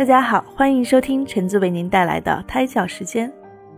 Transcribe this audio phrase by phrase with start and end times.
[0.00, 3.30] 大家好，欢迎收听橙子为您带来的胎教时间。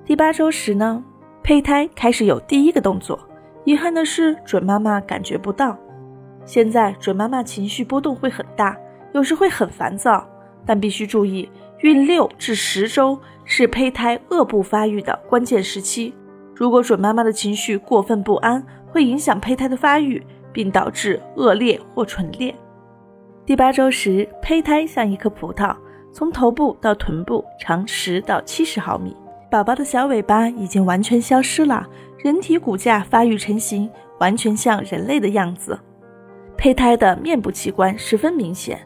[0.05, 1.03] 第八周时呢，
[1.43, 3.19] 胚胎开始有第一个动作。
[3.65, 5.77] 遗憾的是，准妈妈感觉不到。
[6.45, 8.79] 现在准妈妈情绪波动会很大，
[9.13, 10.25] 有时会很烦躁，
[10.65, 11.51] 但必须注意，
[11.81, 16.15] 孕六至十周是胚胎颚部发育的关键时期。
[16.55, 22.55] 如果准妈妈的情绪过分不安，会影响胚胎的发育，并导致颚裂或唇裂。
[23.45, 25.75] 第八周时，胚胎像一颗葡萄，
[26.13, 29.17] 从头部到臀部长十到七十毫米，
[29.51, 31.89] 宝宝的小尾巴已经完全消失了，
[32.19, 33.89] 人体骨架发育成型，
[34.21, 35.79] 完全像人类的样子。
[36.57, 38.79] 胚胎的面部器官十分明显，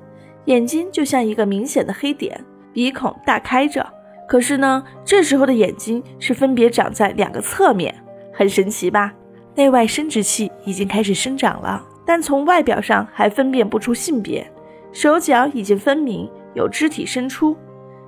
[0.45, 3.85] 眼睛就像一个明显的黑点，鼻孔大开着。
[4.29, 7.93] 可是呢，这时候的眼睛是分别长在两个侧面，
[8.33, 9.13] 很神奇吧？
[9.57, 14.47] 内外生殖器已经开始生长了，但从外表上还分辨不出性别。
[14.93, 17.57] 手脚已经分明，有肢体伸出。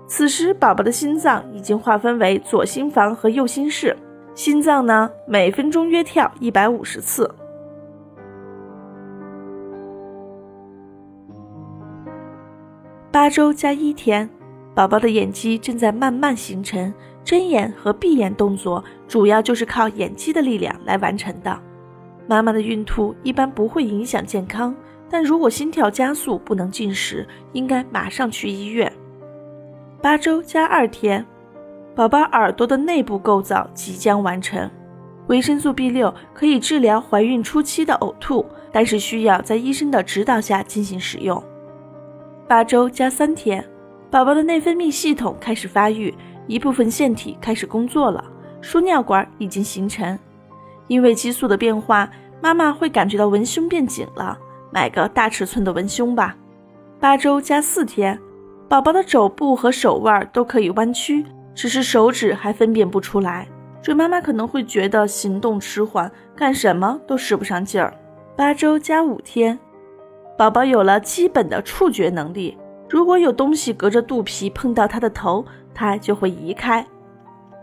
[0.09, 3.95] 此时，宝宝的心脏已经划分为左心房和右心室，
[4.35, 7.31] 心脏呢每分钟约跳一百五十次。
[13.13, 14.29] 八周加一天，
[14.75, 16.93] 宝宝的眼肌正在慢慢形成，
[17.25, 21.59] 睁眼和闭眼动作主要就是靠眼肌的力量来完成的。
[22.27, 24.75] 妈妈的孕吐一般不会影响健康，
[25.11, 28.93] 但如果心跳加速不能进食，应该马上去医院。
[30.01, 31.25] 八周加二天，
[31.95, 34.71] 宝宝耳朵的内部构造即将完成。
[35.27, 41.43] 维生素 B 六可以治疗怀孕初期的呕吐，但是需要在医生的指导下进行使用。
[42.47, 43.63] 八周加三天，
[44.11, 46.15] 宝宝的内分泌系统开始发育，
[46.47, 48.25] 一部分腺体开始工作了，
[48.63, 50.19] 输尿管已经形成。
[50.87, 52.09] 因为激素的变化，
[52.41, 54.39] 妈妈会感觉到文胸变紧了，
[54.71, 56.37] 买个大尺寸的文胸吧。
[57.01, 58.19] 八周加四天，
[58.69, 61.25] 宝宝的肘部和手腕都可以弯曲，
[61.55, 63.47] 只是手指还分辨不出来。
[63.81, 67.95] 准妈妈可能会觉得行动迟缓，干什么都使不上劲儿。
[68.37, 69.59] 八周加五天。
[70.37, 72.57] 宝宝有了基本的触觉能力，
[72.89, 76.85] 如果有东西隔着肚皮碰到他的头，他就会移开。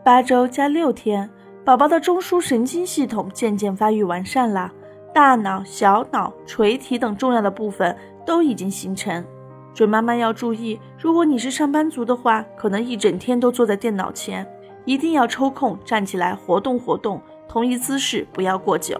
[0.03, 1.29] 八周加六天，
[1.63, 4.71] 宝宝的中枢神经系统渐渐发育完善了，
[5.15, 7.95] 大脑、小脑、垂体等重要的部分
[8.25, 9.23] 都已经形成。
[9.73, 14.45] 准妈妈要注意，如果你是上班族的话，可能一整天都坐在电脑前，
[14.83, 18.99] 一定要抽空站起来活动活动，同一姿势不要过久。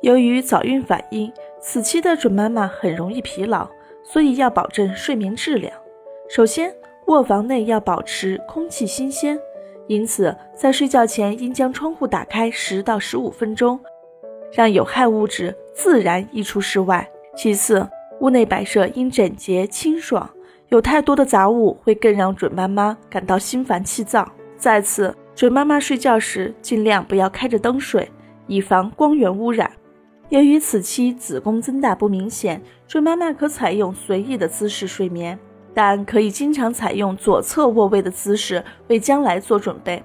[0.00, 3.68] 由于早孕反应，此期的准妈妈很容易疲劳，
[4.04, 5.72] 所以要保证睡眠质量。
[6.28, 6.72] 首先，
[7.06, 9.36] 卧房内要保持空气新鲜，
[9.88, 13.80] 因此在睡觉前应将窗户打开十到十五分钟，
[14.52, 17.08] 让有害物质自然溢出室外。
[17.36, 17.84] 其次，
[18.20, 20.30] 屋内摆设应整洁清爽，
[20.68, 24.30] 有太多的杂物会更让准妈妈感到心烦气躁。
[24.56, 28.08] 再次，准妈妈睡觉时尽量不要开着灯睡，
[28.46, 29.68] 以防光源污染。
[30.30, 35.38] 由于此期子宫增大不明显，准妈妈可采用随意的姿势睡眠，
[35.72, 40.02] 但可以经常采用左侧卧位的姿势，为将来做准备。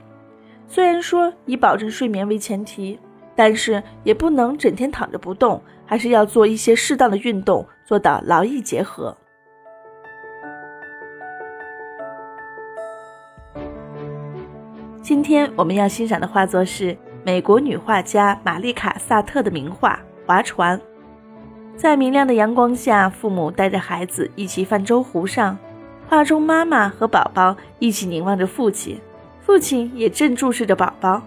[0.65, 2.97] 虽然说以保证睡眠为前提，
[3.35, 9.17] 但是也不能整天躺着不动，还是要做一些适当的运动，做到劳逸结合。
[15.01, 19.99] 今天我们要欣赏的画作是美国女画家玛丽卡·萨特的名画。
[20.25, 20.79] 划船，
[21.75, 25.57] 在明亮的阳光下，父母带着孩子一起泛舟湖上。
[26.07, 28.99] 画中妈妈和宝宝一起凝望着父亲，
[29.41, 31.21] 父亲也正注视着宝宝，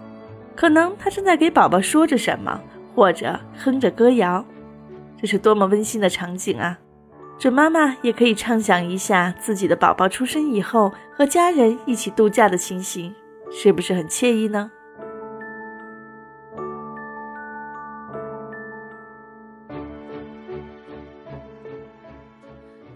[0.55, 2.61] 可能他正在给宝宝说着什么，
[2.95, 4.45] 或者哼着歌谣。
[5.19, 6.77] 这是多么温馨的场景啊！
[7.39, 13.13] 准妈妈也可以畅想一下自己的宝宝出生以后和家人一起度假的情形，
[13.51, 14.71] 是不是很惬意呢？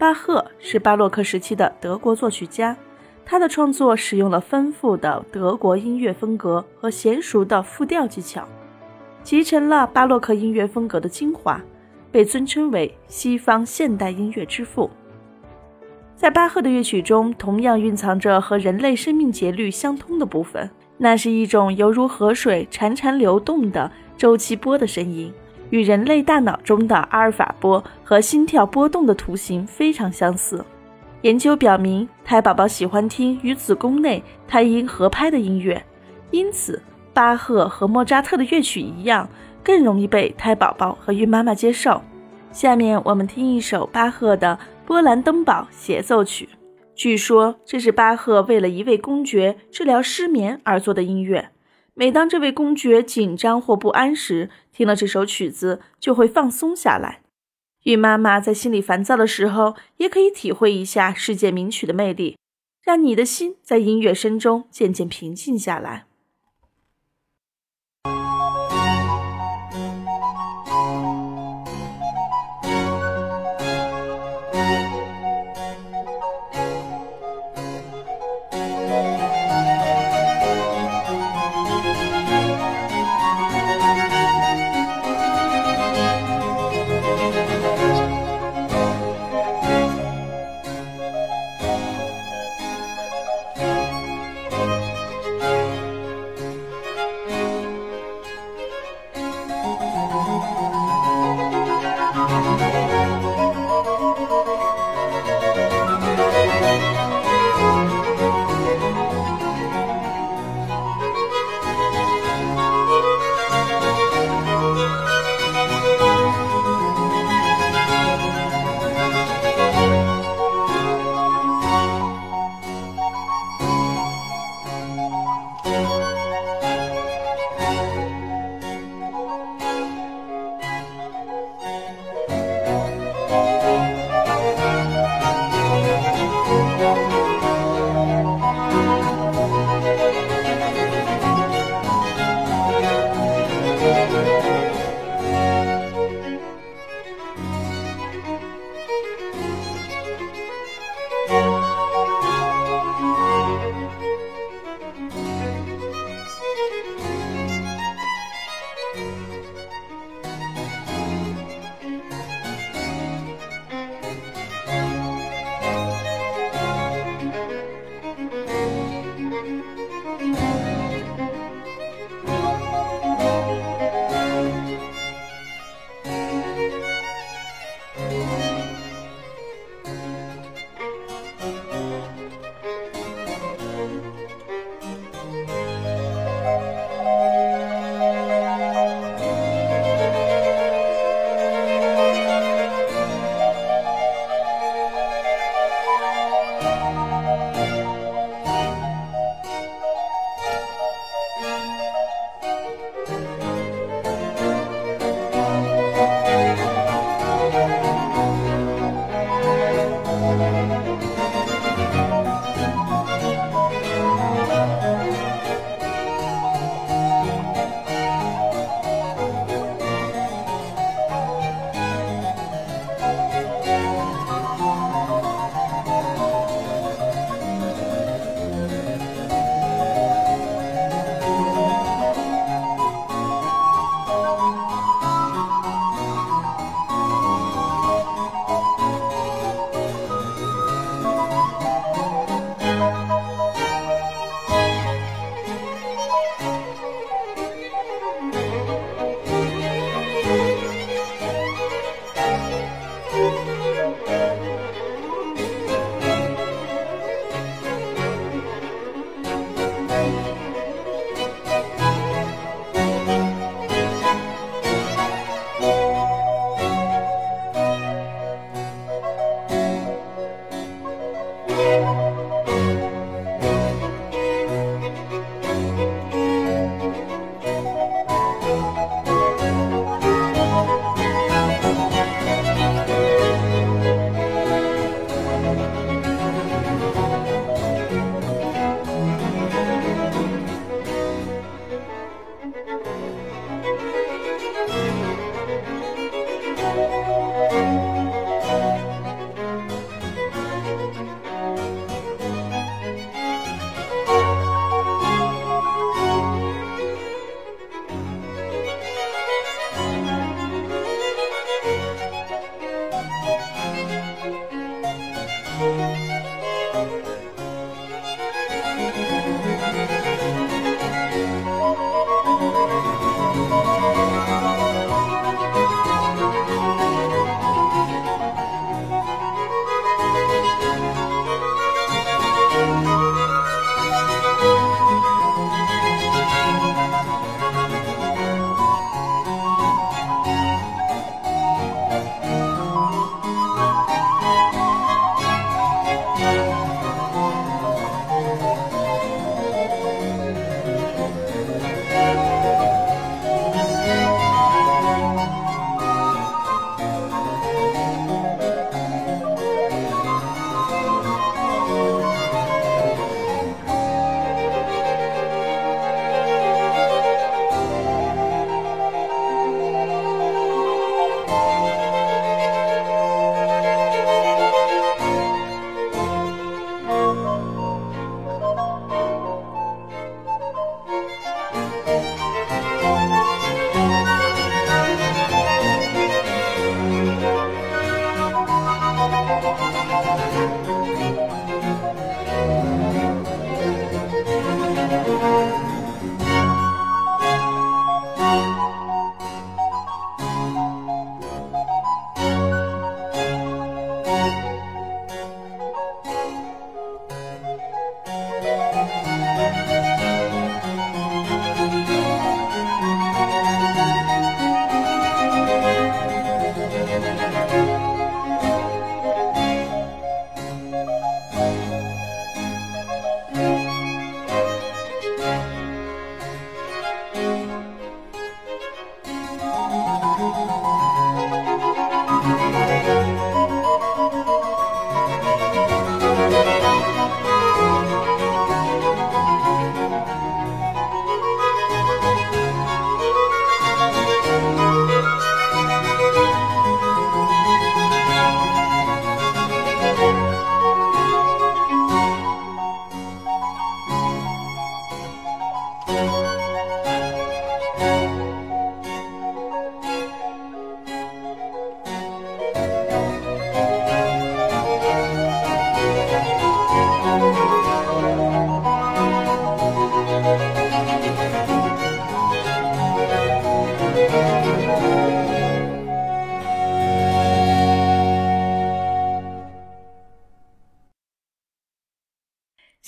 [0.01, 2.75] 巴赫是巴洛克时期的德国作曲家，
[3.23, 8.43] 他的创作使用了丰富的德国音乐风格和娴熟的复调技巧，
[9.21, 11.61] 集成了巴洛克音乐风格的精华，
[12.11, 14.89] 被尊称为西方现代音乐之父。
[16.15, 20.67] 在巴赫的乐曲中，同样蕴藏着和人类生命节律相通的部分，
[20.97, 25.31] 那是一种犹如河水潺潺流动的周期波的声音，
[25.71, 30.63] 与人类大脑中的阿尔法波和心跳波动的图形非常相似。
[31.23, 35.83] 研究表明，胎宝宝喜欢听与子宫内胎音合拍的音乐，
[36.31, 36.81] 因此
[37.13, 39.29] 巴赫和莫扎特的乐曲一样，
[39.63, 42.01] 更容易被胎宝宝和孕妈妈接受。
[42.51, 44.57] 下面我们听一首巴赫的
[44.87, 46.49] 《波兰登堡协奏曲》。
[46.95, 51.49] 据说这是巴赫为了一位公爵治疗失眠而做的音乐。
[51.93, 57.21] 每当这位公爵紧张或不安时，听了这首曲子就会放松下来。
[57.83, 62.37] 孕妈妈在心里烦躁的时候，也可以体会一下世界名曲的魅力，
[62.83, 66.05] 让你的心在音乐声中渐渐平静下来。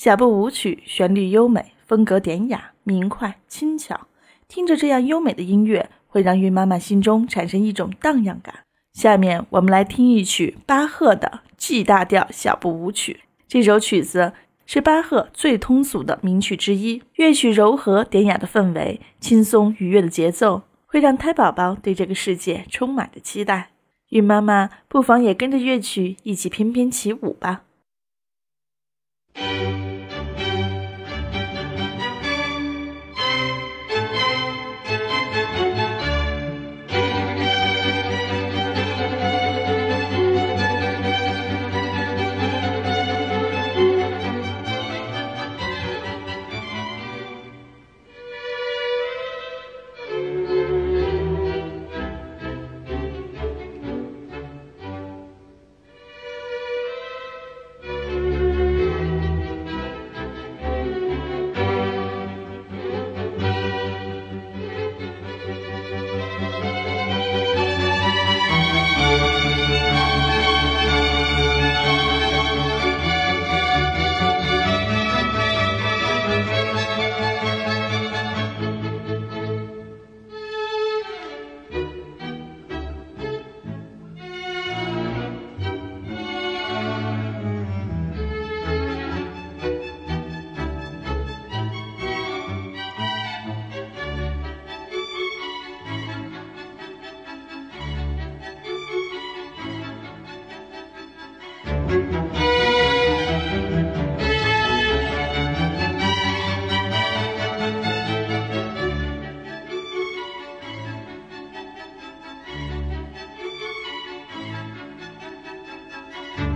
[0.04, 4.06] 小步舞曲旋律优美，风格典雅，明快轻巧。
[4.46, 8.54] 听着这样优美的音乐，会让孕妈妈心中产生一种荡漾感。
[8.92, 13.20] 下面我们来听一曲巴赫的 G 大调小步舞曲。
[13.48, 14.34] 这首曲子
[14.66, 23.70] 是巴赫最通俗的名曲之一，乐曲柔和典雅的氛围，轻松愉悦的节奏，会让胎宝宝对这个世界充满着期待。
[24.10, 27.62] 孕妈妈不妨也跟着乐曲一起翩翩起舞吧。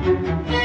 [0.08, 0.57] Música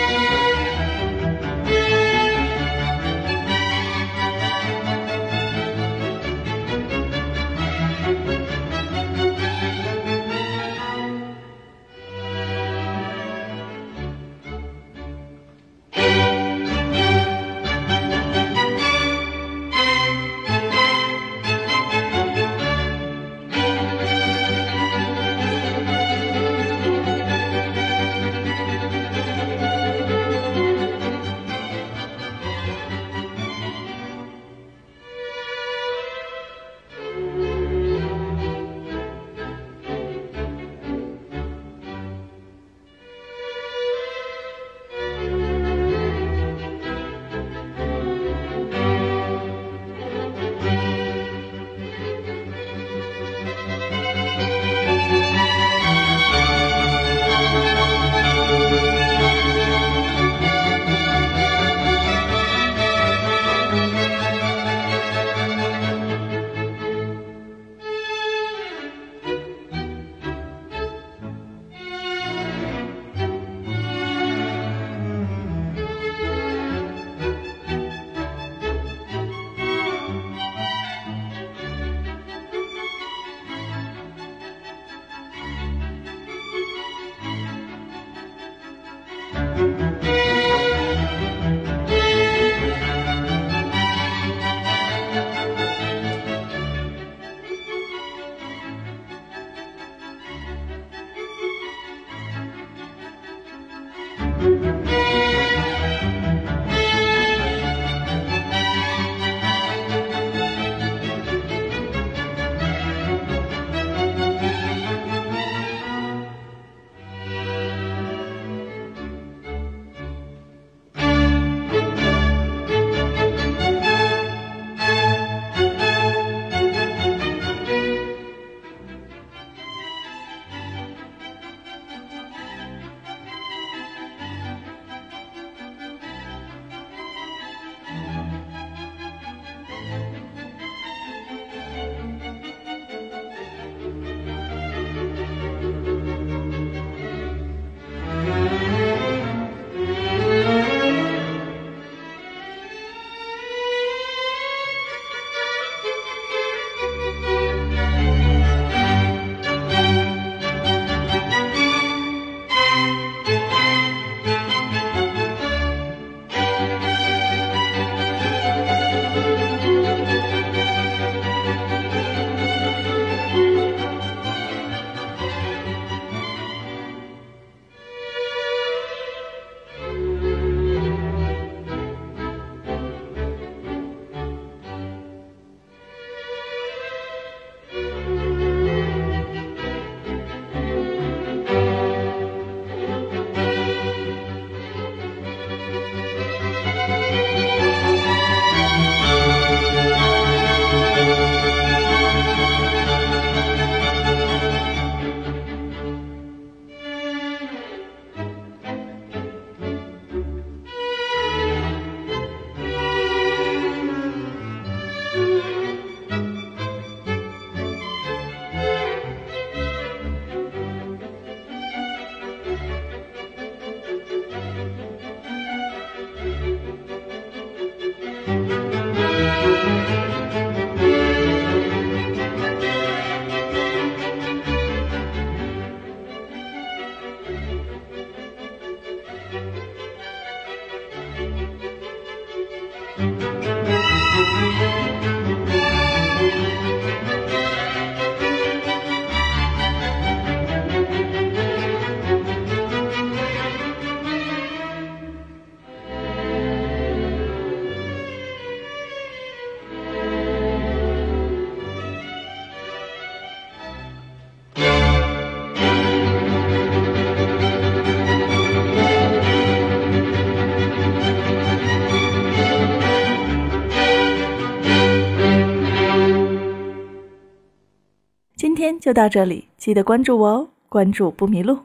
[278.83, 281.57] 就到这里，记得关注我哦，关注不迷路。